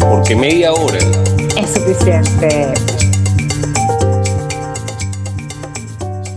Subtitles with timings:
[0.00, 0.98] porque media hora
[1.56, 2.99] es suficiente.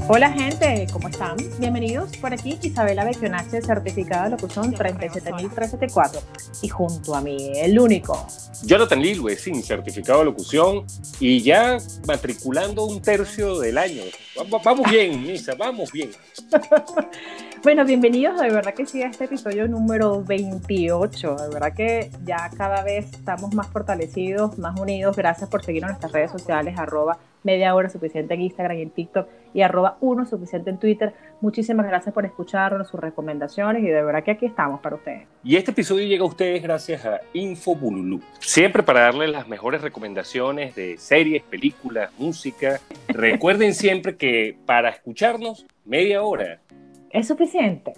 [0.10, 1.38] Hola gente, ¿cómo están?
[1.60, 6.22] Bienvenidos por aquí Isabela Becchionache, certificada de locución 37374
[6.62, 8.28] y junto a mí el único
[8.66, 10.86] Jonathan Lilwe, sin certificado de locución
[11.22, 14.04] y ya matriculando un tercio del año.
[14.64, 16.12] Vamos bien, Misa, vamos bien.
[17.64, 21.36] Bueno, bienvenidos, de verdad que sí, a este episodio número 28.
[21.36, 25.16] De verdad que ya cada vez estamos más fortalecidos, más unidos.
[25.16, 28.90] Gracias por seguirnos en nuestras redes sociales, arroba media hora suficiente en Instagram y en
[28.90, 31.14] TikTok y arroba uno suficiente en Twitter.
[31.42, 35.28] Muchísimas gracias por escucharnos, sus recomendaciones y de verdad que aquí estamos para ustedes.
[35.44, 38.22] Y este episodio llega a ustedes gracias a Infobululu.
[38.40, 42.80] Siempre para darles las mejores recomendaciones de series, películas, música.
[43.10, 46.60] Recuerden siempre que para escucharnos, media hora
[47.14, 47.94] es suficiente.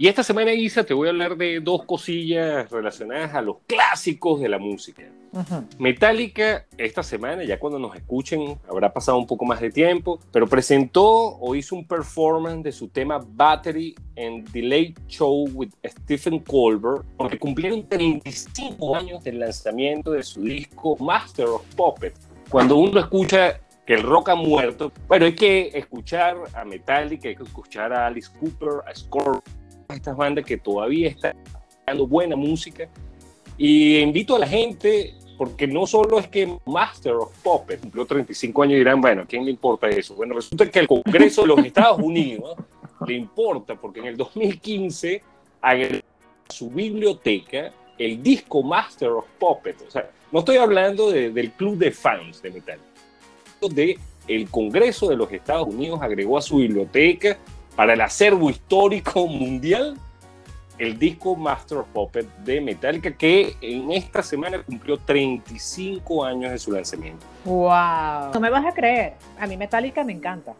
[0.00, 4.40] Y esta semana, Isa, te voy a hablar de dos cosillas relacionadas a los clásicos
[4.40, 5.02] de la música.
[5.78, 10.46] Metallica, esta semana, ya cuando nos escuchen, habrá pasado un poco más de tiempo, pero
[10.46, 16.38] presentó o hizo un performance de su tema Battery en The Late Show with Stephen
[16.38, 22.26] Colbert, porque cumplieron 35 años del lanzamiento de su disco Master of Puppets.
[22.48, 24.92] Cuando uno escucha que el rock ha muerto.
[25.08, 29.59] Bueno, hay que escuchar a Metallica, hay que escuchar a Alice Cooper, a Scorpion,
[29.94, 31.36] estas bandas que todavía están
[31.86, 32.88] dando buena música.
[33.56, 38.62] Y invito a la gente, porque no solo es que Master of Puppets cumplió 35
[38.62, 40.14] años y dirán, bueno, ¿a quién le importa eso?
[40.14, 42.56] Bueno, resulta que el Congreso de los Estados Unidos
[43.06, 45.22] le importa, porque en el 2015
[45.60, 46.06] agregó
[46.48, 49.82] su biblioteca el disco Master of Puppets.
[49.82, 52.90] O sea, no estoy hablando del club de fans de Metallica
[53.68, 57.38] de el Congreso de los Estados Unidos agregó a su biblioteca
[57.76, 59.98] para el acervo histórico mundial
[60.80, 66.72] el disco Master Puppet de Metallica que en esta semana cumplió 35 años de su
[66.72, 67.26] lanzamiento.
[67.44, 68.32] ¡Wow!
[68.32, 70.54] No me vas a creer, a mí Metallica me encanta.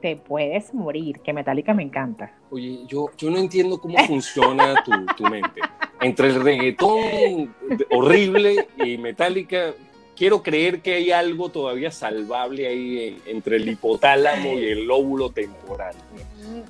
[0.00, 2.32] Te puedes morir, que Metallica me encanta.
[2.50, 5.60] Oye, yo, yo no entiendo cómo funciona tu, tu mente.
[6.00, 7.54] Entre el reggaetón
[7.90, 9.74] horrible y Metallica,
[10.16, 15.94] quiero creer que hay algo todavía salvable ahí entre el hipotálamo y el lóbulo temporal.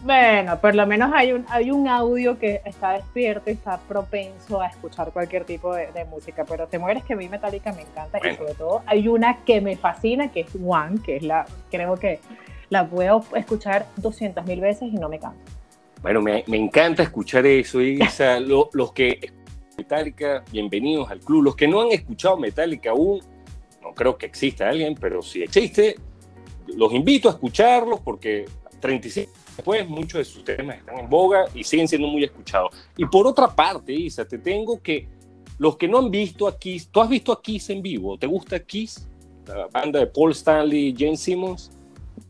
[0.02, 4.60] Bueno, por lo menos hay un, hay un audio que está despierto y está propenso
[4.60, 8.18] a escuchar cualquier tipo de, música, pero te mueres que a mí Metallica me encanta
[8.18, 11.96] y sobre todo hay una que me fascina, que es One, que es la, creo
[11.96, 12.20] que
[12.68, 15.38] la puedo escuchar 200 mil veces y no me cansa.
[16.02, 18.40] Bueno, me, me encanta escuchar eso, Isa.
[18.40, 19.32] los que
[19.76, 21.42] Metallica, bienvenidos al club.
[21.42, 23.20] Los que no han escuchado Metallica aún,
[23.82, 25.96] no creo que exista alguien, pero si existe,
[26.76, 28.46] los invito a escucharlos porque
[28.80, 32.74] 35 después muchos de sus temas están en boga y siguen siendo muy escuchados.
[32.96, 35.06] Y por otra parte, Isa, te tengo que
[35.58, 38.18] los que no han visto a Kiss, ¿tú has visto a Kiss en vivo?
[38.18, 39.08] ¿Te gusta Kiss?
[39.46, 41.70] La banda de Paul Stanley y Jane Simmons.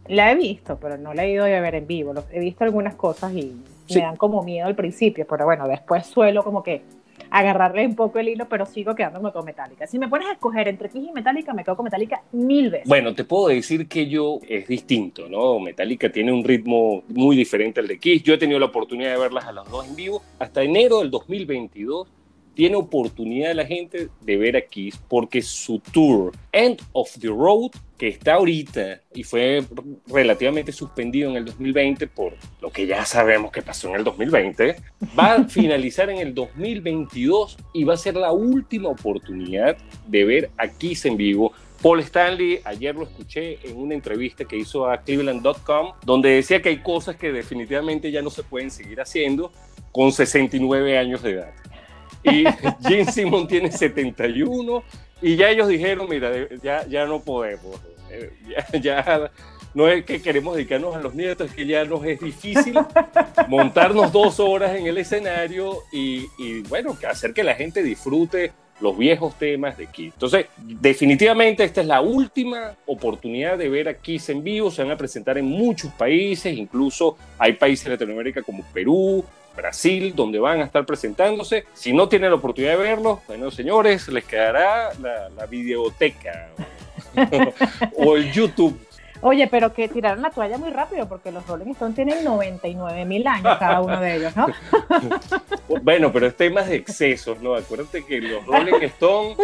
[0.08, 2.12] La he visto, pero no la he ido a ver en vivo.
[2.30, 3.56] He visto algunas cosas y
[3.94, 6.82] me dan como miedo al principio, pero bueno, después suelo como que
[7.32, 9.86] agarrarle un poco el hilo, pero sigo quedándome con Metallica.
[9.86, 12.86] Si me pones a escoger entre Kiss y Metallica, me quedo con Metallica mil veces.
[12.86, 15.58] Bueno, te puedo decir que yo es distinto, ¿no?
[15.58, 18.22] Metallica tiene un ritmo muy diferente al de Kiss.
[18.22, 20.22] Yo he tenido la oportunidad de verlas a las dos en vivo.
[20.38, 22.06] Hasta enero del 2022
[22.54, 27.70] tiene oportunidad la gente de ver a Kiss porque su tour End of the Road,
[27.96, 29.64] que está ahorita y fue
[30.06, 34.76] relativamente suspendido en el 2020 por lo que ya sabemos que pasó en el 2020,
[35.18, 39.76] va a finalizar en el 2022 y va a ser la última oportunidad
[40.06, 41.52] de ver a Kiss en vivo.
[41.80, 46.68] Paul Stanley, ayer lo escuché en una entrevista que hizo a Cleveland.com, donde decía que
[46.68, 49.50] hay cosas que definitivamente ya no se pueden seguir haciendo
[49.90, 51.52] con 69 años de edad
[52.24, 52.44] y
[52.86, 54.82] Jim Simon tiene 71
[55.20, 56.30] y ya ellos dijeron, mira,
[56.62, 58.32] ya, ya no podemos, eh,
[58.72, 59.30] ya, ya,
[59.74, 62.74] no es que queremos dedicarnos a los nietos, es que ya nos es difícil
[63.48, 68.52] montarnos dos horas en el escenario y, y bueno, hacer que la gente disfrute
[68.82, 70.12] los viejos temas de Kiss.
[70.12, 74.70] Entonces, definitivamente esta es la última oportunidad de ver a Kiss en vivo.
[74.70, 79.24] Se van a presentar en muchos países, incluso hay países de Latinoamérica como Perú,
[79.56, 81.64] Brasil, donde van a estar presentándose.
[81.74, 86.48] Si no tienen la oportunidad de verlo, bueno, señores, les quedará la, videoteca
[87.96, 88.78] o, el YouTube.
[89.22, 93.24] Oye, pero que tiraron la toalla muy rápido porque los Rolling Stones tienen 99 mil
[93.26, 94.48] años cada uno de ellos, ¿no?
[95.82, 97.54] bueno, pero es temas de excesos, ¿no?
[97.54, 99.38] Acuérdate que los Rolling Stones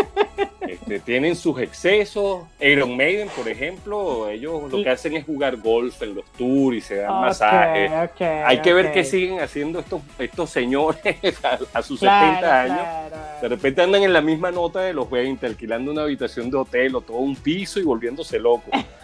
[0.60, 2.42] este, tienen sus excesos.
[2.58, 6.80] Iron Maiden, por ejemplo, ellos lo que hacen es jugar golf en los tours y
[6.80, 7.90] se dan masajes.
[8.20, 11.00] Hay que ver qué siguen haciendo estos, estos señores
[11.72, 13.12] a, sus 70 años.
[13.40, 16.96] De repente andan en la misma nota de los 20, alquilando una habitación de hotel
[16.96, 18.74] o todo un piso y volviéndose locos.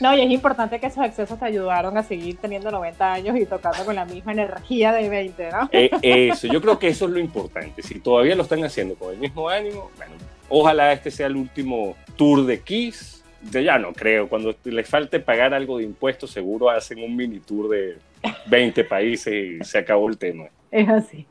[0.00, 3.46] No, y es importante que esos excesos te ayudaron a seguir teniendo 90 años y
[3.46, 5.68] tocando con la misma energía de 20, ¿no?
[5.72, 7.82] Eh, eso, yo creo que eso es lo importante.
[7.82, 10.12] Si todavía lo están haciendo con el mismo ánimo, bueno,
[10.48, 13.24] ojalá este sea el último tour de Kiss.
[13.40, 17.38] De ya no creo, cuando les falte pagar algo de impuestos, seguro hacen un mini
[17.38, 17.96] tour de
[18.46, 20.46] 20 países y se acabó el tema.
[20.70, 21.26] Es así.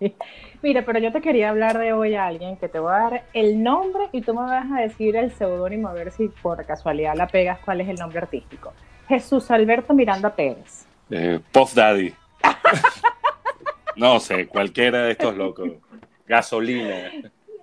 [0.61, 3.23] Mira, pero yo te quería hablar de hoy a alguien que te voy a dar
[3.33, 7.15] el nombre y tú me vas a decir el seudónimo a ver si por casualidad
[7.15, 8.73] la pegas cuál es el nombre artístico.
[9.07, 10.85] Jesús Alberto Miranda Pérez.
[11.09, 12.13] Eh, Puff Daddy.
[13.95, 15.69] no sé, cualquiera de estos locos.
[16.27, 17.11] Gasolina.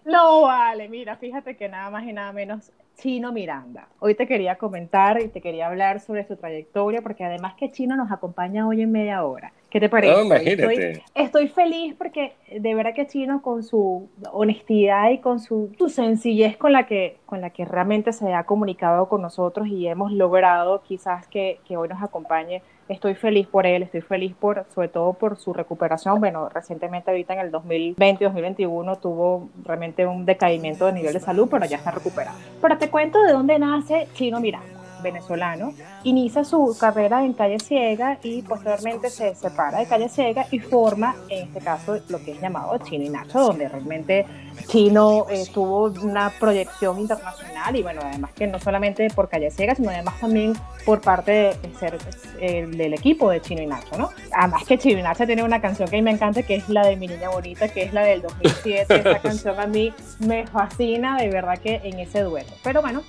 [0.05, 3.89] No vale, mira, fíjate que nada más y nada menos Chino Miranda.
[3.99, 7.97] Hoy te quería comentar y te quería hablar sobre su trayectoria, porque además que Chino
[7.97, 9.53] nos acompaña hoy en media hora.
[9.71, 10.15] ¿Qué te parece?
[10.15, 11.03] Oh, imagínate.
[11.15, 16.73] Estoy, feliz porque de verdad que Chino con su honestidad y con su, sencillez con
[16.73, 21.27] la, que, con la que realmente se ha comunicado con nosotros y hemos logrado quizás
[21.27, 25.37] que, que hoy nos acompañe estoy feliz por él, estoy feliz por, sobre todo por
[25.37, 26.21] su recuperación.
[26.21, 31.65] Bueno, recientemente ahorita en el 2020-2021 tuvo realmente un decaimiento de nivel de salud, pero
[31.67, 32.37] ya está recuperado.
[32.61, 38.19] Pero te cuento de dónde nace Chino Miranda venezolano, inicia su carrera en Calle Ciega
[38.23, 42.41] y posteriormente se separa de Calle Ciega y forma, en este caso, lo que es
[42.41, 44.27] llamado Chino y Nacho, donde realmente
[44.69, 49.75] Chino eh, tuvo una proyección internacional y bueno, además que no solamente por Calle Ciega,
[49.75, 50.55] sino además también
[50.85, 51.99] por parte de, ser
[52.41, 54.11] del equipo de Chino y Nacho, ¿no?
[54.33, 56.69] Además que Chino y Nacho tiene una canción que a mí me encanta, que es
[56.69, 58.95] la de Mi Niña Bonita, que es la del 2007.
[58.95, 62.53] Esa canción a mí me fascina de verdad que en ese dueto.
[62.63, 63.03] Pero bueno,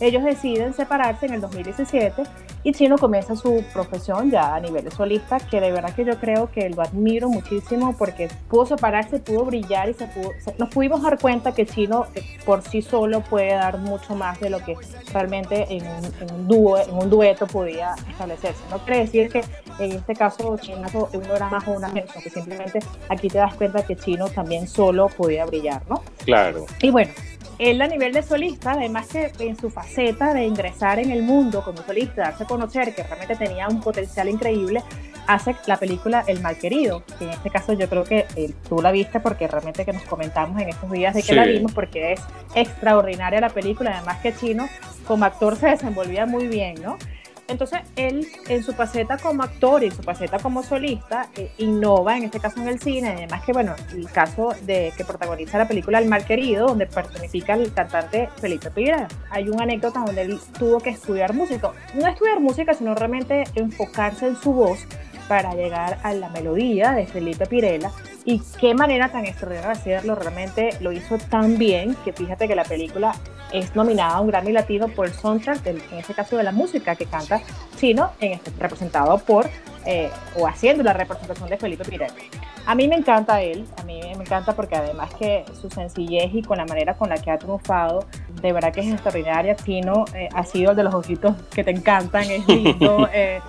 [0.00, 2.22] ellos deciden separarse en el 2017
[2.64, 6.18] y Chino comienza su profesión ya a nivel de solista, que de verdad que yo
[6.18, 11.02] creo que lo admiro muchísimo porque pudo separarse, pudo brillar y se pudo, nos pudimos
[11.02, 14.76] dar cuenta que Chino eh, por sí solo puede dar mucho más de lo que
[15.12, 15.84] realmente en
[16.34, 18.60] un, dúo, en un dueto podía establecerse.
[18.70, 19.44] No quiere decir que
[19.78, 23.54] en este caso Chino uno era más o una menos, que simplemente aquí te das
[23.54, 26.02] cuenta que Chino también solo podía brillar, ¿no?
[26.24, 26.66] Claro.
[26.82, 27.12] Y bueno,
[27.58, 31.62] él a nivel de solista, además que en su faceta de ingresar en el mundo
[31.64, 34.82] como solista, darse a conocer que realmente tenía un potencial increíble,
[35.26, 38.90] hace la película El Malquerido, que en este caso yo creo que eh, tú la
[38.90, 42.20] viste porque realmente que nos comentamos en estos días de que la vimos porque es
[42.54, 44.68] extraordinaria la película, además que Chino
[45.06, 46.96] como actor se desenvolvía muy bien, ¿no?
[47.48, 52.24] Entonces, él en su faceta como actor y su faceta como solista eh, innova, en
[52.24, 55.98] este caso en el cine, además que, bueno, el caso de que protagoniza la película
[55.98, 59.08] El Mal Querido, donde personifica al cantante Felipe Pira.
[59.30, 64.26] Hay una anécdota donde él tuvo que estudiar música, no estudiar música, sino realmente enfocarse
[64.26, 64.86] en su voz
[65.28, 67.92] para llegar a la melodía de Felipe Pirela
[68.24, 72.54] y qué manera tan extraordinaria de hacerlo, realmente lo hizo tan bien que fíjate que
[72.54, 73.14] la película
[73.52, 76.96] es nominada a un Grammy Latino por el soundtrack, en este caso de la música
[76.96, 77.40] que canta
[77.76, 79.48] Chino, en este, representado por
[79.86, 82.12] eh, o haciendo la representación de Felipe Pirela.
[82.66, 86.42] A mí me encanta él, a mí me encanta porque además que su sencillez y
[86.42, 88.04] con la manera con la que ha triunfado,
[88.42, 89.56] de verdad que es extraordinaria.
[89.56, 93.08] Chino eh, ha sido el de los ojitos que te encantan, es lindo.
[93.20, 93.40] Eh,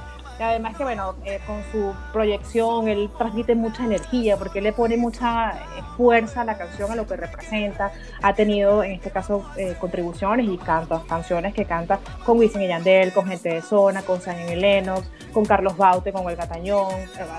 [0.43, 5.51] además que, bueno, eh, con su proyección, él transmite mucha energía porque le pone mucha
[5.51, 5.55] eh,
[5.97, 7.91] fuerza a la canción, a lo que representa.
[8.21, 12.67] Ha tenido, en este caso, eh, contribuciones y canta, canciones que canta con Wisin y
[12.67, 16.93] Yandel, con Gente de Zona, con San Lennox, con Carlos Baute, con El Gatañón.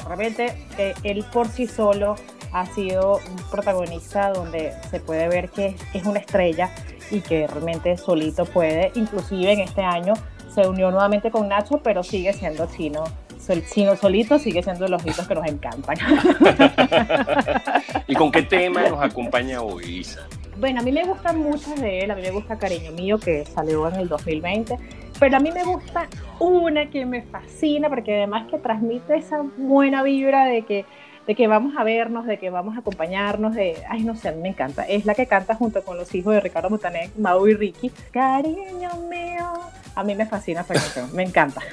[0.07, 0.66] Realmente,
[1.02, 2.16] él por sí solo
[2.52, 6.71] ha sido un protagonista donde se puede ver que es una estrella
[7.11, 10.14] y que realmente solito puede, inclusive en este año,
[10.54, 13.04] se unió nuevamente con Nacho, pero sigue siendo chino.
[13.49, 15.97] El chino solito sigue siendo los hitos que nos encantan.
[18.07, 20.21] ¿Y con qué tema nos acompaña hoy, Isa?
[20.57, 22.12] Bueno, a mí me gustan muchas de él.
[22.12, 24.78] A mí me gusta Cariño Mío, que salió en el 2020.
[25.19, 26.07] Pero a mí me gusta
[26.38, 30.85] una que me fascina, porque además que transmite esa buena vibra de que
[31.26, 34.33] de que vamos a vernos, de que vamos a acompañarnos, de, ay, no sé, a
[34.33, 34.83] mí me encanta.
[34.83, 37.90] Es la que canta junto con los hijos de Ricardo Montaner, Mau y Ricky.
[38.11, 39.52] Cariño mío,
[39.94, 40.64] A mí me fascina
[41.12, 41.62] me encanta.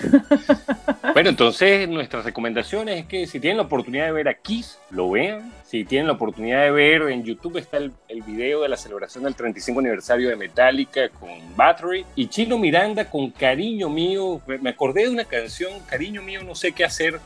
[1.13, 5.09] Bueno, entonces nuestra recomendación es que si tienen la oportunidad de ver a Kiss, lo
[5.09, 5.51] vean.
[5.65, 9.23] Si tienen la oportunidad de ver en YouTube está el, el video de la celebración
[9.23, 14.41] del 35 aniversario de Metallica con Battery y Chino Miranda con Cariño Mío.
[14.61, 17.19] Me acordé de una canción, Cariño Mío, no sé qué hacer,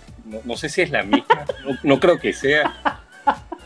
[0.45, 1.45] no, sé si es la misma,
[1.83, 3.01] no, creo que sea.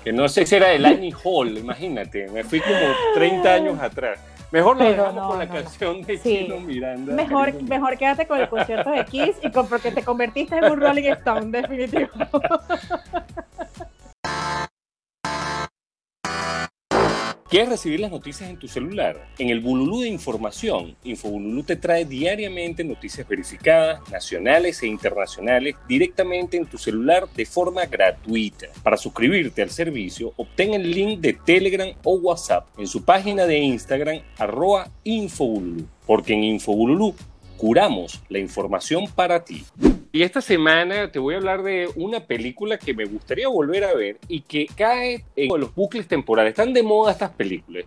[0.03, 2.79] Que no sé si era de Annie Hall, imagínate, me fui como
[3.13, 4.19] 30 años atrás.
[4.51, 5.59] Mejor lo dejamos no, con la no, no.
[5.61, 6.45] canción de Sí.
[6.45, 7.13] Chino Miranda.
[7.13, 10.79] Mejor, mejor quédate con el concierto de Kiss y con, porque te convertiste en un
[10.79, 12.09] Rolling Stone, definitivo.
[17.55, 19.29] ¿Quieres recibir las noticias en tu celular?
[19.39, 26.57] En el Bululú de Información, Infobululú te trae diariamente noticias verificadas, nacionales e internacionales, directamente
[26.57, 28.67] en tu celular de forma gratuita.
[28.83, 33.57] Para suscribirte al servicio, obtén el link de Telegram o WhatsApp en su página de
[33.57, 35.87] Instagram, arroba Infobululú.
[36.05, 37.15] Porque en Infobululú
[37.55, 39.63] curamos la información para ti.
[40.15, 43.93] Y esta semana te voy a hablar de una película que me gustaría volver a
[43.93, 46.51] ver y que cae en los bucles temporales.
[46.51, 47.83] Están de moda estas películas.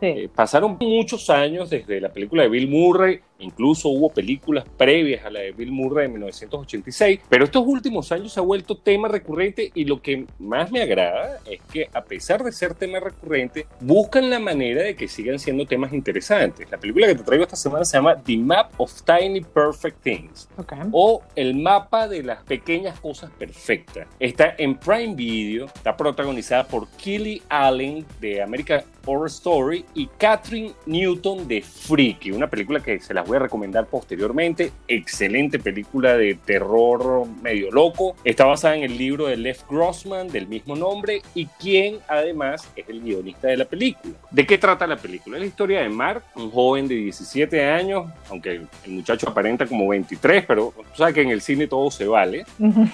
[0.00, 0.06] Sí.
[0.06, 5.30] Eh, pasaron muchos años desde la película de Bill Murray, incluso hubo películas previas a
[5.30, 9.70] la de Bill Murray en 1986, pero estos últimos años se ha vuelto tema recurrente
[9.74, 14.30] y lo que más me agrada es que a pesar de ser tema recurrente, buscan
[14.30, 16.70] la manera de que sigan siendo temas interesantes.
[16.70, 20.48] La película que te traigo esta semana se llama The Map of Tiny Perfect Things
[20.56, 20.72] Ok.
[20.92, 24.06] o el mapa de las pequeñas cosas perfectas.
[24.18, 30.72] Está en Prime Video, está protagonizada por Kelly Allen de American Horror Story y Catherine
[30.86, 34.72] Newton de Freaky, una película que se las voy a recomendar posteriormente.
[34.88, 38.16] Excelente película de terror medio loco.
[38.24, 42.88] Está basada en el libro de Lev Grossman del mismo nombre y quien además es
[42.88, 44.14] el guionista de la película.
[44.30, 45.36] ¿De qué trata la película?
[45.36, 48.50] Es la historia de Mark, un joven de 17 años, aunque
[48.84, 52.44] el muchacho aparenta como 23, pero tú sabes que en el cine todo se vale.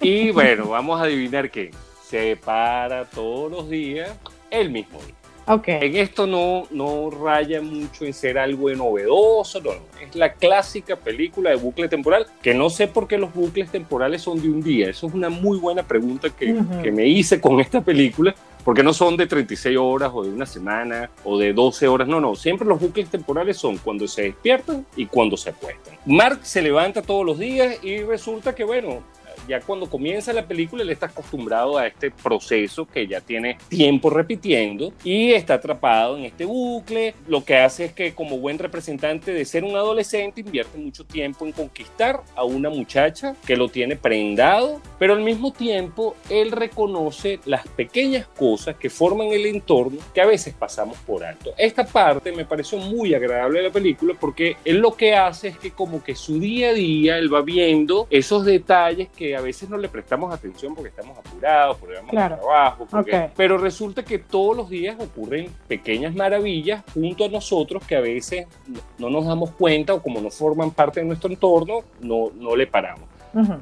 [0.00, 1.70] Y bueno, vamos a adivinar qué.
[2.10, 4.14] Se para todos los días
[4.60, 5.14] el mismo día.
[5.46, 5.68] Ok.
[5.68, 9.80] En esto no, no raya mucho en ser algo de novedoso, no, no.
[10.00, 14.22] Es la clásica película de bucle temporal, que no sé por qué los bucles temporales
[14.22, 14.88] son de un día.
[14.88, 18.34] Eso es una muy buena pregunta que, que me hice con esta película,
[18.64, 22.20] porque no son de 36 horas o de una semana o de 12 horas, no,
[22.20, 22.34] no.
[22.34, 25.94] Siempre los bucles temporales son cuando se despiertan y cuando se acuestan.
[26.06, 29.02] Mark se levanta todos los días y resulta que, bueno,
[29.48, 34.10] ya cuando comienza la película él está acostumbrado a este proceso que ya tiene tiempo
[34.10, 37.14] repitiendo y está atrapado en este bucle.
[37.26, 41.46] Lo que hace es que como buen representante de ser un adolescente invierte mucho tiempo
[41.46, 47.40] en conquistar a una muchacha que lo tiene prendado, pero al mismo tiempo él reconoce
[47.44, 51.52] las pequeñas cosas que forman el entorno que a veces pasamos por alto.
[51.56, 55.58] Esta parte me pareció muy agradable de la película porque él lo que hace es
[55.58, 59.68] que como que su día a día él va viendo esos detalles que a veces
[59.68, 62.34] no le prestamos atención porque estamos apurados, porque vamos Claro.
[62.34, 67.82] al trabajo, porque- pero resulta que todos los días ocurren pequeñas maravillas junto a nosotros
[67.86, 71.30] que a veces no- no nos damos cuenta o como no forman parte de nuestro
[71.30, 73.08] entorno, no, no le paramos.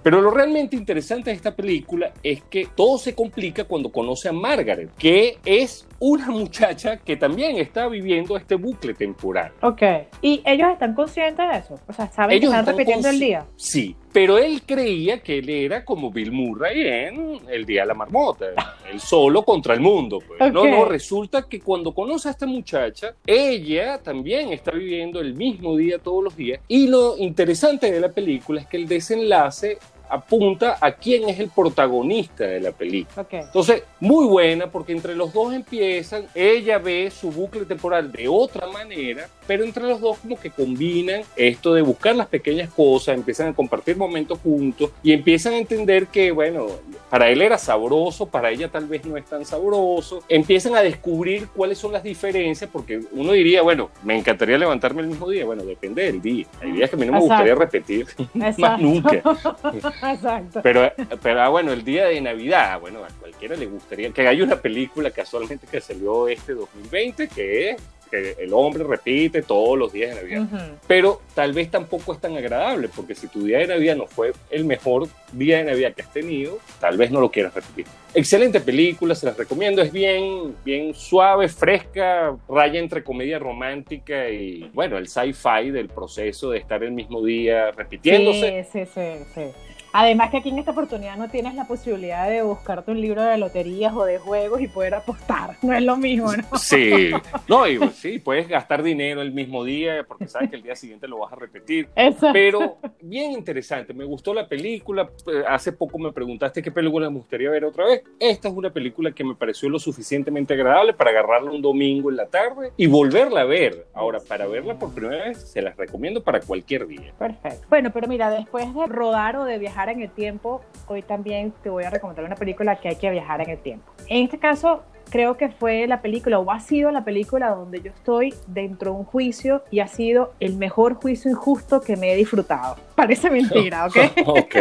[0.02, 4.32] Pero lo realmente interesante de esta película es que todo se complica cuando conoce a
[4.32, 9.52] Margaret, que es una muchacha que también está viviendo este bucle temporal.
[9.62, 9.82] Ok.
[10.20, 11.78] ¿Y ellos están conscientes de eso?
[11.86, 13.46] O sea, ¿saben que están están repitiendo el día?
[13.54, 17.94] Sí, pero él creía que él era como Bill Murray en El Día de la
[17.94, 18.46] Marmota,
[18.92, 20.18] el solo contra el mundo.
[20.26, 20.52] pues.
[20.52, 25.76] No, no, resulta que cuando conoce a esta muchacha, ella también está viviendo el mismo
[25.76, 26.60] día todos los días.
[26.66, 29.78] Y lo interesante de la película es que el desenlace
[30.12, 33.22] apunta a quién es el protagonista de la película.
[33.22, 33.32] Ok.
[33.32, 38.66] Entonces, muy buena porque entre los dos empiezan, ella ve su bucle temporal de otra
[38.66, 43.48] manera, pero entre los dos como que combinan esto de buscar las pequeñas cosas, empiezan
[43.48, 46.66] a compartir momentos juntos y empiezan a entender que, bueno,
[47.08, 51.48] para él era sabroso, para ella tal vez no es tan sabroso, empiezan a descubrir
[51.48, 55.64] cuáles son las diferencias, porque uno diría, bueno, me encantaría levantarme el mismo día, bueno,
[55.64, 57.34] depende del día, hay días que a mí no me Exacto.
[57.34, 58.82] gustaría repetir más Exacto.
[58.82, 59.22] nunca.
[60.02, 60.60] Exacto.
[60.62, 60.92] Pero,
[61.22, 64.56] pero ah, bueno, el día de Navidad, bueno, a cualquiera le gustaría que haya una
[64.56, 67.82] película casualmente que salió este 2020 que es
[68.12, 70.42] que el hombre repite todos los días de Navidad.
[70.42, 70.76] Ujú.
[70.86, 74.32] Pero tal vez tampoco es tan agradable, porque si tu día de Navidad no fue
[74.50, 77.86] el mejor día de Navidad que has tenido, tal vez no lo quieras repetir.
[78.12, 84.70] Excelente película, se las recomiendo, es bien, bien suave, fresca, raya entre comedia romántica y,
[84.74, 88.66] bueno, el sci-fi del proceso de estar el mismo día repitiéndose.
[88.70, 89.71] Sí, sí, sí, sí.
[89.92, 93.36] Además que aquí en esta oportunidad no tienes la posibilidad de buscarte un libro de
[93.36, 95.56] loterías o de juegos y poder apostar.
[95.62, 96.58] No es lo mismo, ¿no?
[96.58, 97.10] Sí,
[97.48, 101.06] no, y, sí, puedes gastar dinero el mismo día porque sabes que el día siguiente
[101.06, 101.88] lo vas a repetir.
[102.32, 105.08] Pero bien interesante, me gustó la película.
[105.48, 108.02] Hace poco me preguntaste qué película me gustaría ver otra vez.
[108.18, 112.16] Esta es una película que me pareció lo suficientemente agradable para agarrarla un domingo en
[112.16, 113.86] la tarde y volverla a ver.
[113.94, 117.12] Ahora, para verla por primera vez, se las recomiendo para cualquier día.
[117.18, 117.66] Perfecto.
[117.68, 121.70] Bueno, pero mira, después de rodar o de viajar en el tiempo, hoy también te
[121.70, 123.92] voy a recomendar una película que hay que viajar en el tiempo.
[124.08, 127.90] En este caso, creo que fue la película o ha sido la película donde yo
[127.90, 132.16] estoy dentro de un juicio y ha sido el mejor juicio injusto que me he
[132.16, 132.76] disfrutado.
[132.94, 133.96] Parece mentira, ¿ok?
[134.26, 134.56] ok.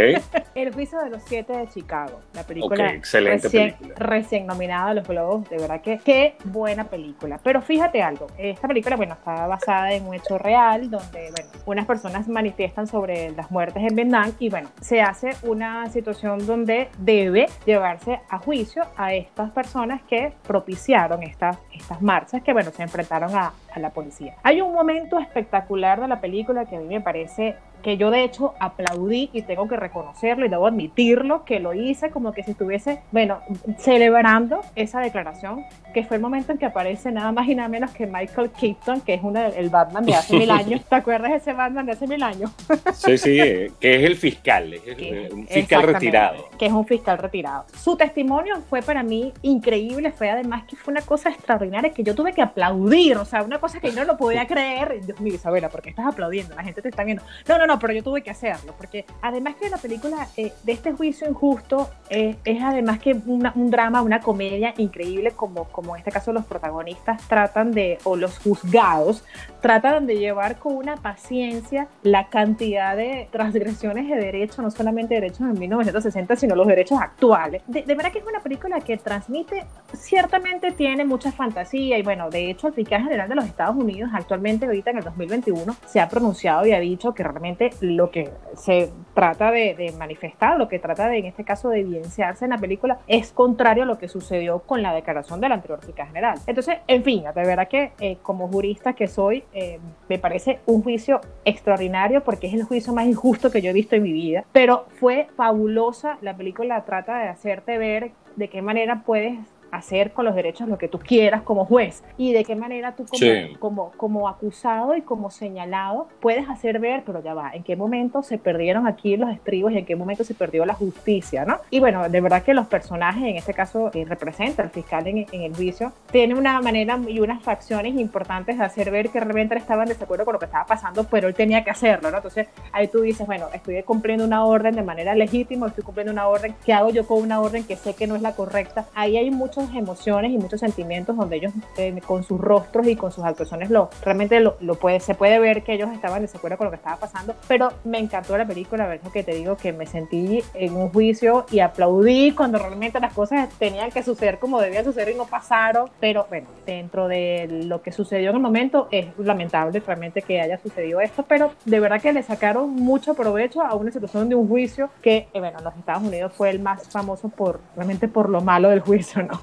[0.55, 3.95] el juicio de los siete de Chicago, la película, excelente recién, película.
[4.05, 7.39] recién nominada a los Globos, de verdad que qué buena película.
[7.43, 11.85] Pero fíjate algo, esta película, bueno, está basada en un hecho real donde, bueno, unas
[11.85, 17.47] personas manifiestan sobre las muertes en Vietnam y, bueno, se hace una situación donde debe
[17.65, 23.35] llevarse a juicio a estas personas que propiciaron estas, estas marchas que, bueno, se enfrentaron
[23.35, 24.35] a, a la policía.
[24.43, 28.23] Hay un momento espectacular de la película que a mí me parece que yo de
[28.23, 32.51] hecho aplaudí y tengo que reconocerlo y debo admitirlo, que lo hice como que si
[32.51, 33.39] estuviese, bueno,
[33.77, 37.91] celebrando esa declaración, que fue el momento en que aparece nada más y nada menos
[37.91, 40.81] que Michael Keaton, que es uno del Batman de hace mil años.
[40.85, 42.51] ¿Te acuerdas de ese Batman de hace mil años?
[42.93, 43.37] sí, sí,
[43.79, 46.49] que es el fiscal, es un fiscal retirado.
[46.57, 47.65] Que es un fiscal retirado.
[47.75, 52.15] Su testimonio fue para mí increíble, fue además que fue una cosa extraordinaria que yo
[52.15, 55.05] tuve que aplaudir, o sea, una cosa que yo no lo podía creer.
[55.05, 56.55] Dios mío, Isabela, ¿por qué estás aplaudiendo?
[56.55, 57.23] La gente te está viendo.
[57.47, 60.71] No, no, no, pero yo tuve que hacerlo, porque además que la película eh, de
[60.71, 65.99] este juicio injusto eh, es además que un drama, una comedia increíble, como, como en
[65.99, 69.23] este caso los protagonistas tratan de, o los juzgados,
[69.61, 75.41] tratan de llevar con una paciencia la cantidad de transgresiones de derechos, no solamente derechos
[75.41, 77.61] en 1960, sino los derechos actuales.
[77.67, 82.49] De, verdad que es una película que transmite, ciertamente tiene mucha fantasía y bueno, de
[82.49, 86.09] hecho el fiscal general de los Estados Unidos actualmente, ahorita en el 2021, se ha
[86.09, 91.07] pronunciado y ha dicho que realmente lo que se trata de, manifestar, lo que trata
[91.07, 94.59] de, en este caso, de evidenciarse en la película, es contrario a lo que sucedió
[94.59, 96.39] con la declaración del anterior fiscal general.
[96.47, 100.81] Entonces, en fin, de verdad que eh, como jurista que soy, eh, me parece un
[100.81, 104.45] juicio extraordinario porque es el juicio más injusto que yo he visto en mi vida,
[104.51, 106.17] pero fue fabulosa.
[106.21, 109.37] La película trata de hacerte ver de qué manera puedes
[109.71, 113.05] hacer con los derechos lo que tú quieras como juez y de qué manera tú
[113.05, 117.75] como, como, como, acusado y como señalado puedes hacer ver, pero ya va, en qué
[117.75, 121.59] momento se perdieron aquí los estribos y en qué momento se perdió la justicia, ¿no?
[121.69, 125.25] Y bueno, de verdad que los personajes, en este caso que representa el fiscal en,
[125.31, 129.87] el juicio, tiene una manera y unas facciones importantes de hacer ver que realmente estaban
[129.87, 132.17] de desacuerdo con lo que estaba pasando, pero él tenía que hacerlo, ¿no?
[132.17, 136.27] Entonces ahí tú dices, bueno, estoy cumpliendo una orden de manera legítima, estoy cumpliendo una
[136.27, 138.85] orden, ¿qué hago yo con una orden que sé que no es la correcta?
[138.93, 143.11] Ahí hay muchos emociones y muchos sentimientos donde ellos eh, con sus rostros y con
[143.11, 146.57] sus actuaciones lo, realmente lo, lo, puede, se puede ver que ellos estaban en desacuerdo
[146.57, 149.57] con lo que estaba pasando, pero me encantó la película, ver lo que te digo,
[149.57, 154.39] que me sentí en un juicio y aplaudí cuando realmente las cosas tenían que suceder
[154.39, 158.41] como debían suceder y no pasaron, pero bueno, dentro de lo que sucedió en el
[158.41, 163.13] momento es lamentable realmente que haya sucedido esto, pero de verdad que le sacaron mucho
[163.13, 166.49] provecho a una situación de un juicio que, eh, bueno, en los Estados Unidos fue
[166.49, 169.41] el más famoso por realmente por lo malo del juicio, ¿no?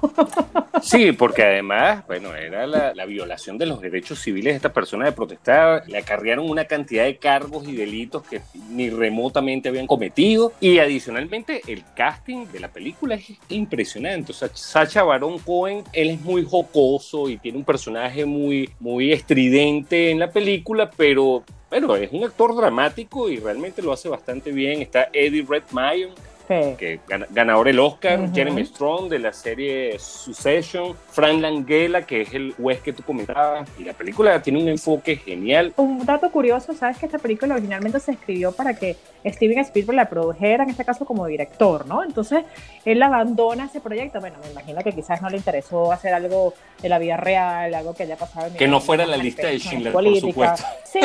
[0.81, 5.11] Sí, porque además, bueno, era la, violación de los derechos civiles de esta persona de
[5.11, 10.53] protestar, le acarrearon una cantidad de cargos y delitos que ni remotamente habían cometido.
[10.59, 16.11] Y adicionalmente el casting de la película es impresionante, o sea, Sacha Baron Cohen, él
[16.11, 21.95] es muy jocoso y tiene un personaje muy, muy estridente en la película, pero bueno,
[21.95, 24.81] es un actor dramático y realmente lo hace bastante bien.
[24.81, 26.13] Está Eddie Redmayne,
[26.49, 32.53] que ganador el Oscar, Jeremy Strong de la serie Succession, Frank Langella, que es el
[32.59, 35.73] juez que tú comentabas, y la película tiene un enfoque genial.
[35.77, 40.09] Un dato curioso, sabes que esta película originalmente se escribió para que Steven Spielberg la
[40.09, 42.03] produjera, en este caso como director, ¿no?
[42.03, 42.43] Entonces
[42.83, 46.89] él abandona ese proyecto, bueno, me imagino que quizás no le interesó hacer algo de
[46.89, 49.93] la vida real, algo que haya pasado en Que no fuera la lista de Schindler,
[49.93, 50.65] por supuesto.
[50.83, 50.99] Sí,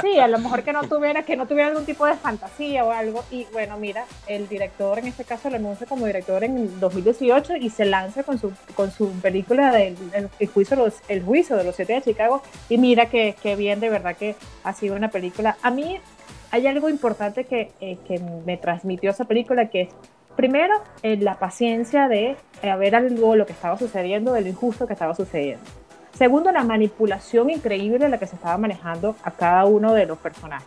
[0.00, 2.90] sí, a lo mejor que no tuviera, que no tuviera algún tipo de fantasía o
[2.90, 7.56] algo, y bueno, mira, el director en este caso lo anuncia como director en 2018
[7.56, 9.96] y se lanza con su, con su película del
[10.38, 13.80] el, juicio, los, el juicio de los siete de Chicago y mira que, que, bien,
[13.80, 15.56] de verdad que ha sido una película.
[15.62, 15.98] A mí
[16.50, 19.88] hay algo importante que, eh, que me transmitió esa película que es
[20.36, 24.86] primero eh, la paciencia de eh, ver algo lo que estaba sucediendo, de lo injusto
[24.86, 25.64] que estaba sucediendo.
[26.14, 30.18] Segundo, la manipulación increíble de la que se estaba manejando a cada uno de los
[30.18, 30.66] personajes.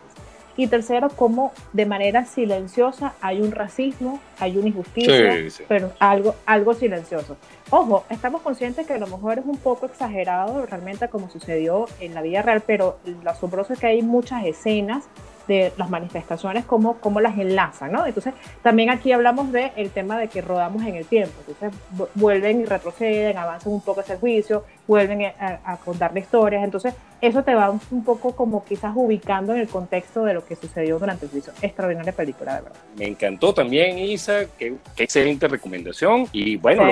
[0.56, 5.36] Y tercero, cómo de manera silenciosa hay un racismo, hay una injusticia,
[5.68, 7.36] pero algo, algo silencioso.
[7.70, 12.14] Ojo, estamos conscientes que a lo mejor es un poco exagerado realmente como sucedió en
[12.14, 15.04] la vida real, pero lo asombroso es que hay muchas escenas
[15.48, 18.06] de las manifestaciones, cómo, cómo las enlazan, ¿no?
[18.06, 21.78] Entonces, también aquí hablamos del el tema de que rodamos en el tiempo, entonces
[22.14, 26.94] vuelven y retroceden, avanzan un poco el juicio, vuelven a, a contar historias, entonces
[27.26, 30.98] eso te va un, poco como quizás ubicando en el contexto de lo que sucedió
[30.98, 31.52] durante el juicio.
[31.62, 32.78] Extraordinaria película, de verdad.
[32.98, 36.26] Me encantó también, Isa, qué, excelente recomendación.
[36.32, 36.84] Y bueno,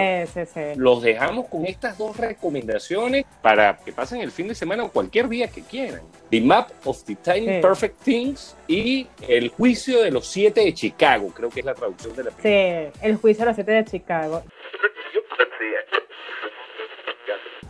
[0.76, 5.28] los dejamos con estas dos recomendaciones para que pasen el fin de semana o cualquier
[5.28, 6.00] día que quieran.
[6.30, 11.28] The Map of the Tiny Perfect Things y El Juicio de los Siete de Chicago,
[11.34, 12.90] creo que es la traducción de la película.
[12.92, 14.42] Sí, El Juicio de los Siete de Chicago.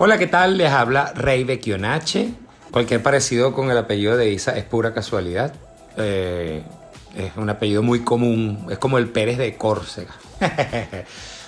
[0.04, 0.58] Hola, ¿qué tal?
[0.58, 2.30] Les habla Rey Becchionache.
[2.72, 5.54] Cualquier parecido con el apellido de Isa es pura casualidad.
[5.96, 6.64] Eh,
[7.16, 10.10] es un apellido muy común, es como el Pérez de Córcega.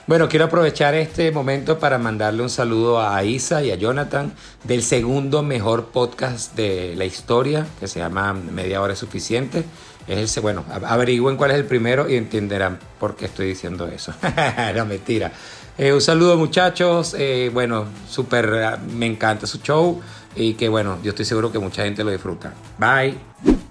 [0.07, 4.85] bueno, quiero aprovechar este momento para mandarle un saludo a Isa y a Jonathan del
[4.85, 9.64] segundo mejor podcast de la historia, que se llama Media Hora es Suficiente.
[10.07, 14.14] Es el, bueno, averigüen cuál es el primero y entenderán por qué estoy diciendo eso.
[14.77, 15.33] no, mentira.
[15.77, 20.01] Eh, un saludo muchachos, eh, bueno, súper, me encanta su show
[20.37, 22.53] y que bueno, yo estoy seguro que mucha gente lo disfruta.
[22.79, 23.17] Bye.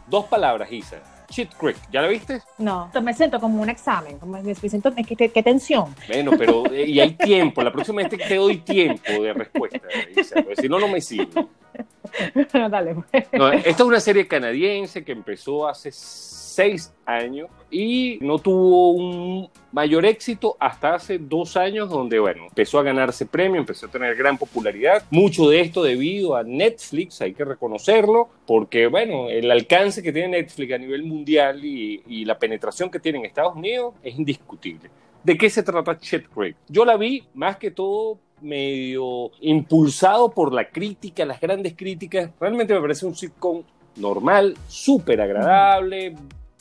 [0.07, 0.97] Dos palabras, Isa.
[1.29, 2.41] Cheat Creek, ¿ya la viste?
[2.57, 5.95] No, me siento como un examen, como me siento, ¿qué, qué, tensión.
[6.07, 9.79] Bueno, pero eh, y hay tiempo, la próxima vez te doy tiempo de respuesta,
[10.15, 11.47] Isa, porque si no, no me sirve.
[13.11, 13.65] Pues.
[13.65, 20.05] esta es una serie canadiense que empezó hace seis años y no tuvo un mayor
[20.05, 24.37] éxito hasta hace dos años donde, bueno, empezó a ganarse premio, empezó a tener gran
[24.37, 25.03] popularidad.
[25.09, 30.27] Mucho de esto debido a Netflix, hay que reconocerlo, porque, bueno, el alcance que tiene
[30.27, 34.91] Netflix a nivel mundial y, y la penetración que tiene en Estados Unidos es indiscutible.
[35.23, 36.55] ¿De qué se trata Chet Craig?
[36.67, 42.29] Yo la vi más que todo medio impulsado por la crítica, las grandes críticas.
[42.39, 43.63] Realmente me parece un sitcom
[43.95, 46.15] normal, súper agradable,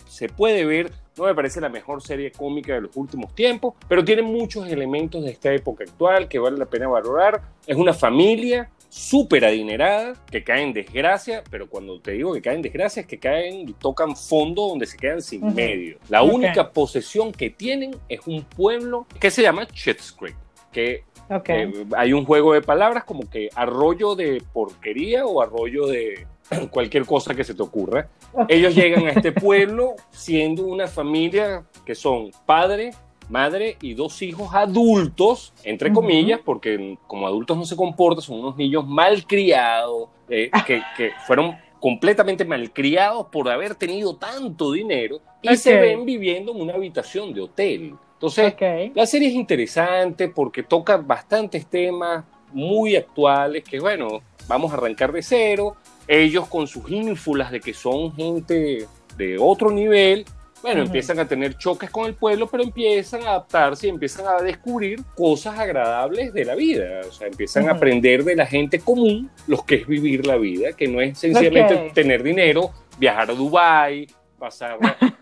[0.09, 0.93] se puede ver.
[1.17, 5.23] No me parece la mejor serie cómica de los últimos tiempos, pero tiene muchos elementos
[5.23, 7.43] de esta época actual que vale la pena valorar.
[7.67, 12.57] Es una familia súper adinerada que cae en desgracia, pero cuando te digo que caen
[12.57, 15.97] en desgracia es que caen y tocan fondo donde se quedan sin medio.
[16.11, 20.37] La única posesión que tienen es un pueblo que se llama Chet's Creek,
[20.73, 21.05] que
[21.47, 26.27] eh, hay un juego de palabras como que arroyo de porquería o arroyo de
[26.71, 28.09] cualquier cosa que se te ocurra.
[28.49, 32.93] Ellos llegan a este pueblo siendo una familia que son padre,
[33.29, 38.57] madre y dos hijos adultos, entre comillas, porque como adultos no se comportan, son unos
[38.57, 45.77] niños malcriados, eh, que, que fueron completamente malcriados por haber tenido tanto dinero y se
[45.81, 47.95] ven viviendo en una habitación de hotel.
[48.23, 48.55] Entonces,
[48.95, 55.11] la serie es interesante porque toca bastantes temas muy actuales que, bueno, vamos a arrancar
[55.11, 55.77] de cero.
[56.07, 60.25] Ellos con sus ínfulas de que son gente de otro nivel,
[60.63, 64.41] bueno, empiezan a tener choques con el pueblo, pero empiezan a adaptarse y empiezan a
[64.41, 67.01] descubrir cosas agradables de la vida.
[67.09, 70.75] O sea, empiezan a aprender de la gente común lo que es vivir la vida,
[70.75, 74.07] que no es sencillamente tener dinero, viajar a Dubái,
[74.39, 74.79] pasar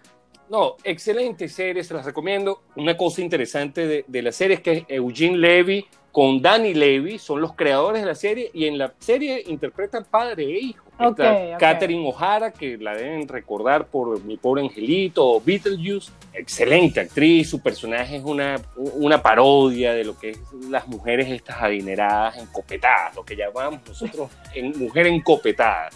[0.51, 2.63] No, excelente serie, se las recomiendo.
[2.75, 7.41] Una cosa interesante de, de, la serie es que Eugene Levy con Danny Levy son
[7.41, 10.85] los creadores de la serie y en la serie interpretan padre e hijo.
[10.99, 17.49] Okay, Catherine O'Hara, que la deben recordar por Mi Pobre Angelito o Beetlejuice, excelente actriz,
[17.49, 23.15] su personaje es una, una parodia de lo que es las mujeres estas adineradas encopetadas,
[23.15, 25.91] lo que llamamos nosotros en mujer encopetada.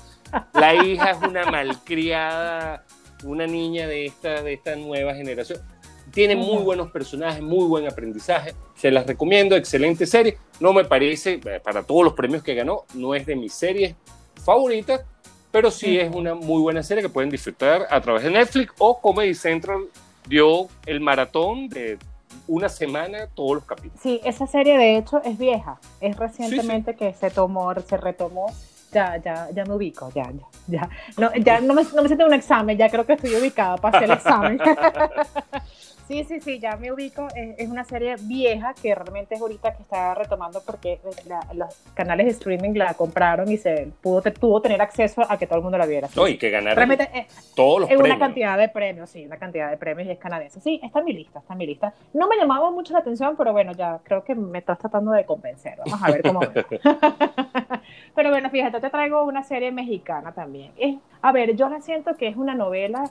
[0.54, 2.83] La hija es una malcriada
[3.24, 5.60] una niña de esta, de esta nueva generación.
[6.12, 8.54] Tiene muy buenos personajes, muy buen aprendizaje.
[8.76, 10.38] Se las recomiendo, excelente serie.
[10.60, 13.96] No me parece, eh, para todos los premios que ganó, no es de mis series
[14.44, 15.02] favoritas,
[15.50, 19.00] pero sí es una muy buena serie que pueden disfrutar a través de Netflix o
[19.00, 19.88] Comedy Central
[20.28, 21.98] dio el maratón de
[22.46, 24.00] una semana todos los capítulos.
[24.02, 28.46] Sí, esa serie de hecho es vieja, es recientemente que se tomó, se retomó
[28.94, 30.88] ya, ya, ya me ubico, ya, ya, ya.
[31.18, 34.04] No, ya no me, no me siento un examen, ya creo que estoy ubicada hacer
[34.04, 34.58] el examen.
[36.06, 37.28] Sí, sí, sí, ya me ubico.
[37.34, 41.00] Es, una serie vieja que realmente es ahorita que está retomando porque eh,
[41.54, 45.58] los canales de streaming la compraron y se pudo, tuvo tener acceso a que todo
[45.58, 46.08] el mundo la viera.
[46.28, 48.16] y que ganaron realmente, eh, todos los es premios.
[48.16, 50.60] una cantidad de premios, sí, una cantidad de premios y es canadiense.
[50.60, 51.94] Sí, está en mi lista, está en mi lista.
[52.12, 55.24] No me llamaba mucho la atención, pero bueno, ya creo que me estás tratando de
[55.24, 55.78] convencer.
[55.78, 56.40] Vamos a ver cómo
[58.14, 60.72] Pero bueno, fíjate, te traigo una serie mexicana también.
[60.76, 63.10] Es, a ver, yo la siento que es una novela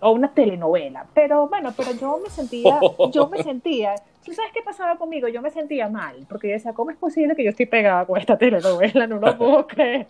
[0.00, 2.80] o una telenovela, pero bueno, pero yo me sentía,
[3.12, 3.94] yo me sentía,
[4.24, 5.28] ¿tú sabes qué pasaba conmigo?
[5.28, 8.18] Yo me sentía mal, porque yo decía, ¿cómo es posible que yo estoy pegada con
[8.18, 9.06] esta telenovela?
[9.06, 10.06] No lo puedo creer.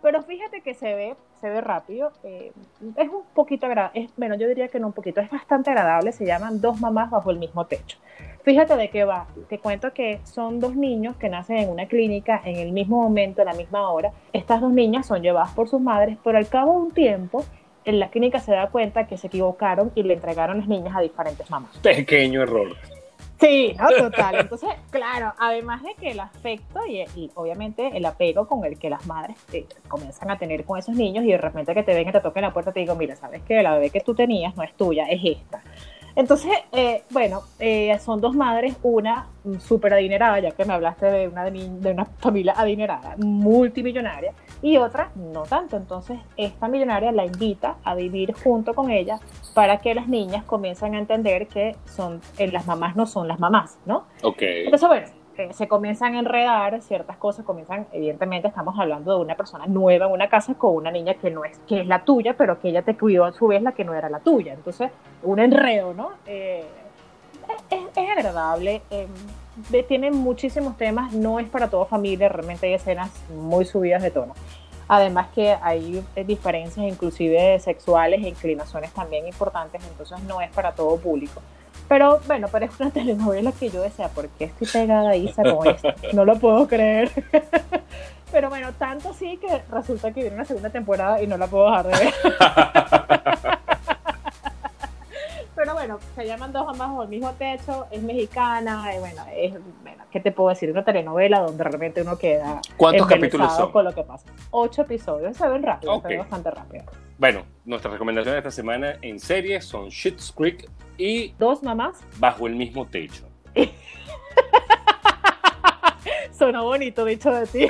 [0.00, 2.12] Pero fíjate que se ve, se ve rápido.
[2.22, 2.52] Eh,
[2.96, 4.08] es un poquito agradable.
[4.16, 6.12] Bueno, yo diría que no un poquito, es bastante agradable.
[6.12, 7.98] Se llaman Dos mamás bajo el mismo techo.
[8.42, 9.26] Fíjate de qué va.
[9.48, 13.42] Te cuento que son dos niños que nacen en una clínica en el mismo momento,
[13.42, 14.12] a la misma hora.
[14.32, 17.44] Estas dos niñas son llevadas por sus madres, pero al cabo de un tiempo,
[17.88, 21.00] en la clínica se da cuenta que se equivocaron y le entregaron las niñas a
[21.00, 21.76] diferentes mamás.
[21.78, 22.76] Pequeño error.
[23.40, 24.40] Sí, no, total.
[24.40, 29.06] Entonces, claro, además de que el afecto y, obviamente el apego con el que las
[29.06, 32.12] madres eh, comienzan a tener con esos niños y de repente que te ven y
[32.12, 34.62] te toquen la puerta te digo, mira, sabes que la bebé que tú tenías no
[34.62, 35.62] es tuya, es esta.
[36.18, 39.28] Entonces, eh, bueno, eh, son dos madres, una
[39.60, 45.12] súper adinerada, ya que me hablaste de una, de una familia adinerada, multimillonaria, y otra
[45.14, 45.76] no tanto.
[45.76, 49.20] Entonces, esta millonaria la invita a vivir junto con ella
[49.54, 53.38] para que las niñas comiencen a entender que son, eh, las mamás no son las
[53.38, 54.06] mamás, ¿no?
[54.24, 54.42] Ok.
[54.42, 55.06] Entonces, bueno,
[55.52, 60.12] se comienzan a enredar ciertas cosas, comienzan, evidentemente estamos hablando de una persona nueva en
[60.12, 62.82] una casa con una niña que no es, que es la tuya, pero que ella
[62.82, 64.52] te cuidó a su vez la que no era la tuya.
[64.52, 64.90] Entonces,
[65.22, 66.10] un enredo, ¿no?
[66.26, 66.64] Eh,
[67.70, 69.06] es, agradable, eh,
[69.86, 74.34] tiene muchísimos temas, no es para toda familia, realmente hay escenas muy subidas de tono.
[74.88, 80.96] Además que hay diferencias inclusive sexuales e inclinaciones también importantes, entonces no es para todo
[80.96, 81.42] público.
[81.88, 85.66] Pero bueno, pero es una telenovela que yo decía, ¿por qué estoy pegada ahí con
[85.66, 85.88] esto?
[86.12, 87.10] No lo puedo creer.
[88.30, 91.64] Pero bueno, tanto sí que resulta que viene una segunda temporada y no la puedo
[91.70, 92.14] dejar de ver.
[95.56, 99.54] Pero bueno, se llaman dos mamás bajo el mismo techo, es mexicana, y bueno, es,
[99.82, 100.70] bueno, ¿qué te puedo decir?
[100.70, 102.60] Una telenovela donde realmente uno queda.
[102.76, 103.72] ¿Cuántos capítulos son?
[103.72, 104.30] Con lo que pasa.
[104.50, 106.84] Ocho episodios, se ven rápido, se ven bastante rápido.
[107.18, 112.46] Bueno, nuestras recomendaciones de esta semana en series son Shit's Creek y Dos mamás bajo
[112.46, 113.24] el mismo techo.
[116.36, 117.66] Sonó bonito dicho de ti.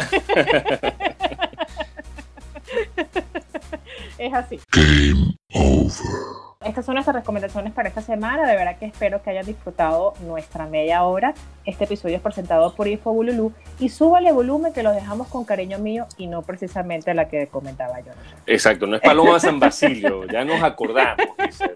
[4.19, 4.59] es así.
[4.73, 6.49] Game over.
[6.65, 8.45] Estas son nuestras recomendaciones para esta semana.
[8.45, 11.33] De verdad que espero que hayan disfrutado nuestra media hora.
[11.65, 16.07] Este episodio es presentado por Infobululú y súbale volumen que los dejamos con cariño mío
[16.17, 18.11] y no precisamente la que comentaba yo.
[18.45, 21.27] Exacto, no es Paloma San Basilio, ya nos acordamos,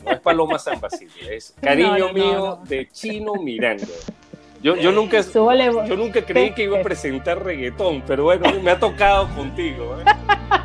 [0.05, 3.87] no es Paloma San Basilio, es cariño mío de Chino Miranda.
[4.63, 8.79] Yo, yo, nunca, yo nunca creí que iba a presentar reggaetón, pero bueno, me ha
[8.79, 9.99] tocado contigo.
[10.01, 10.05] ¿eh?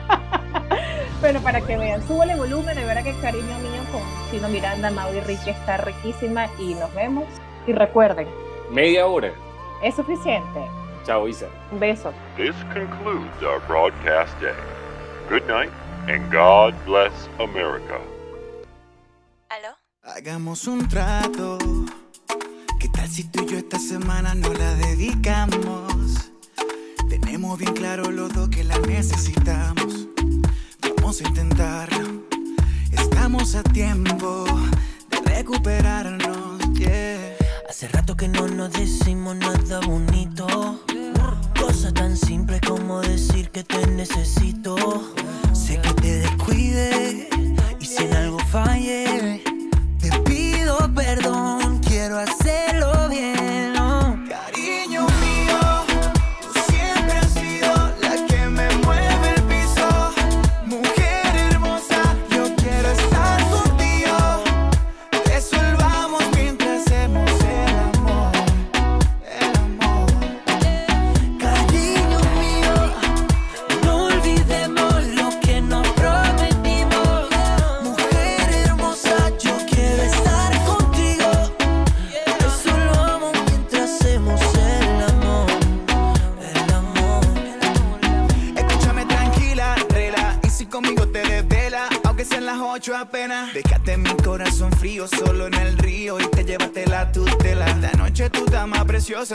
[1.20, 5.20] Bueno, para que vean, súbale volumen, de verdad que cariño mío con Chino Miranda, Maui
[5.22, 7.26] Ricky está riquísima y nos vemos.
[7.66, 8.28] Y recuerden,
[8.70, 9.32] media hora
[9.82, 10.60] es suficiente.
[11.06, 11.48] Chao, Isa.
[11.72, 12.14] Un beso.
[12.36, 14.56] This concludes our broadcast day.
[15.28, 15.72] Good night
[16.08, 18.00] and God bless America.
[20.16, 21.58] Hagamos un trato.
[22.80, 26.32] ¿Qué tal si tú y yo esta semana no la dedicamos?
[27.10, 30.08] Tenemos bien claro los dos que la necesitamos
[30.96, 32.24] Vamos a intentarlo.
[32.92, 34.46] Estamos a tiempo
[35.10, 36.62] de recuperarnos.
[37.70, 40.80] Hace rato que no nos decimos nada bonito.
[41.60, 45.17] Cosa tan simple como decir que te necesito.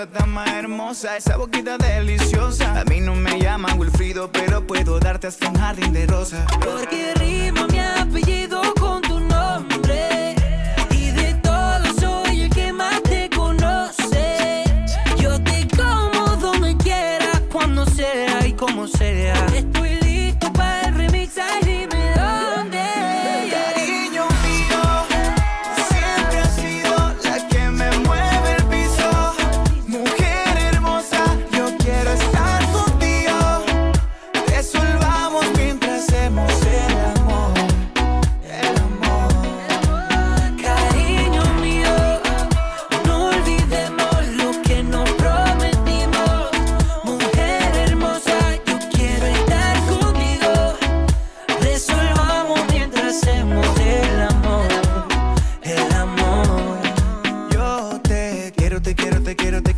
[0.03, 2.81] Estás más hermosa, esa boquita deliciosa.
[2.81, 6.45] A mí no me llaman Wilfrido, pero puedo darte hasta un jardín de rosas.
[6.65, 8.72] Porque rima mi apellido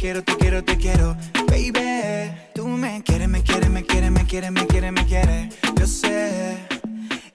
[0.04, 2.30] Te quiero, te quiero, te quiero, baby.
[2.54, 5.54] Tú me quieres, me quieres, me quieres, me quieres, me quieres, me quieres.
[5.76, 6.58] Yo sé,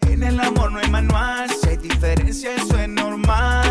[0.02, 3.69] en el amor no hay manual, si hay diferencia, eso es normal.